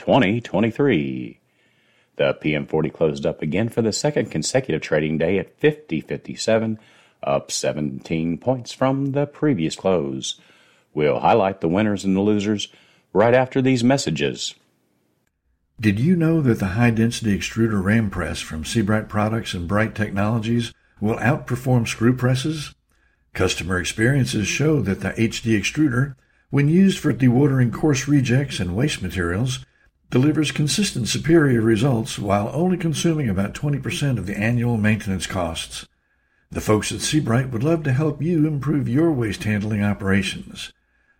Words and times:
2023. 0.00 1.38
The 2.16 2.34
PM40 2.42 2.90
closed 2.90 3.26
up 3.26 3.42
again 3.42 3.68
for 3.68 3.82
the 3.82 3.92
second 3.92 4.30
consecutive 4.30 4.80
trading 4.80 5.18
day 5.18 5.38
at 5.38 5.58
5057, 5.60 6.78
up 7.22 7.52
17 7.52 8.38
points 8.38 8.72
from 8.72 9.12
the 9.12 9.26
previous 9.26 9.76
close. 9.76 10.40
We'll 10.94 11.20
highlight 11.20 11.60
the 11.60 11.68
winners 11.68 12.06
and 12.06 12.16
the 12.16 12.22
losers 12.22 12.68
right 13.12 13.34
after 13.34 13.60
these 13.60 13.84
messages. 13.84 14.54
Did 15.78 16.00
you 16.00 16.16
know 16.16 16.40
that 16.40 16.60
the 16.60 16.68
high 16.68 16.90
density 16.90 17.38
extruder 17.38 17.84
ram 17.84 18.08
press 18.08 18.40
from 18.40 18.64
Sebright 18.64 19.06
Products 19.06 19.52
and 19.52 19.68
Bright 19.68 19.94
Technologies 19.94 20.72
will 20.98 21.16
outperform 21.16 21.86
screw 21.86 22.16
presses? 22.16 22.74
Customer 23.34 23.78
experiences 23.78 24.48
show 24.48 24.80
that 24.80 25.00
the 25.00 25.10
HD 25.10 25.58
extruder, 25.58 26.14
when 26.48 26.68
used 26.68 26.98
for 26.98 27.12
dewatering 27.12 27.70
coarse 27.70 28.08
rejects 28.08 28.60
and 28.60 28.74
waste 28.74 29.02
materials, 29.02 29.64
delivers 30.10 30.52
consistent 30.52 31.08
superior 31.08 31.60
results 31.60 32.18
while 32.18 32.50
only 32.52 32.76
consuming 32.76 33.28
about 33.28 33.54
20% 33.54 34.18
of 34.18 34.26
the 34.26 34.36
annual 34.36 34.76
maintenance 34.76 35.26
costs. 35.26 35.86
The 36.50 36.60
folks 36.60 36.90
at 36.90 37.00
Sebright 37.00 37.50
would 37.50 37.62
love 37.62 37.84
to 37.84 37.92
help 37.92 38.20
you 38.20 38.44
improve 38.46 38.88
your 38.88 39.12
waste 39.12 39.44
handling 39.44 39.84
operations. 39.84 40.72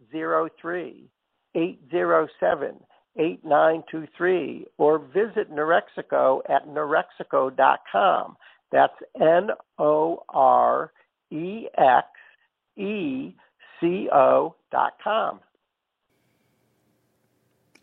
807 0.13 2.75
8923 3.17 4.67
or 4.77 4.99
visit 4.99 5.51
Norexeco 5.51 6.41
at 6.49 6.67
norexeco.com. 6.67 8.37
That's 8.71 8.93
N 9.19 9.49
O 9.77 10.23
R 10.29 10.93
E 11.29 11.67
X 11.77 12.07
E 12.77 13.35
C 13.79 14.09
O 14.11 14.55
dot 14.71 14.93
com. 15.03 15.41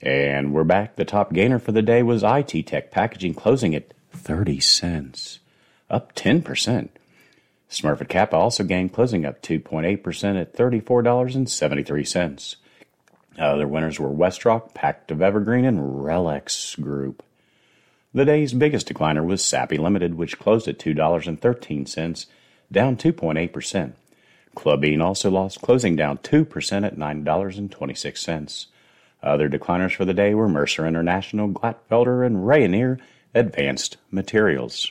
And 0.01 0.55
we're 0.55 0.65
back. 0.65 0.97
The 0.97 1.05
top 1.05 1.33
gainer 1.33 1.59
for 1.59 1.73
the 1.73 1.83
day 1.83 2.03
was 2.03 2.23
IT 2.23 2.69
Tech 2.69 2.91
Packaging, 2.91 3.35
closing 3.35 3.75
at 3.75 3.93
30 4.13 4.61
cents, 4.61 5.41
up 5.91 6.15
10%. 6.15 6.89
Smurfit 7.71 8.09
Kappa 8.09 8.37
also 8.37 8.65
gained, 8.65 8.93
closing 8.93 9.27
up 9.27 9.43
2.8% 9.43 10.41
at 10.41 10.55
$34.73. 10.55 12.57
Other 13.39 13.69
winners 13.69 14.01
were 14.01 14.09
Westrock, 14.09 14.75
Pactiv 14.75 15.21
Evergreen, 15.21 15.65
and 15.65 15.79
Relex 15.79 16.81
Group. 16.81 17.23
The 18.15 18.25
day's 18.25 18.55
biggest 18.55 18.89
decliner 18.89 19.25
was 19.25 19.45
Sappi 19.45 19.77
Limited, 19.77 20.15
which 20.15 20.39
closed 20.39 20.67
at 20.67 20.79
$2.13, 20.79 22.27
down 22.73 22.97
2.8%. 22.97 23.93
Klabin 24.57 25.03
also 25.03 25.31
lost, 25.31 25.61
closing 25.61 25.95
down 25.95 26.17
2% 26.19 26.87
at 26.87 26.97
$9.26. 26.97 28.67
Other 29.23 29.49
decliners 29.49 29.95
for 29.95 30.05
the 30.05 30.15
day 30.15 30.35
were 30.35 30.49
Mercer 30.49 30.87
International, 30.87 31.49
Glatfelter, 31.49 32.27
and 32.27 32.39
Rayonier 32.39 32.99
Advanced 33.35 33.99
Materials. 34.11 34.91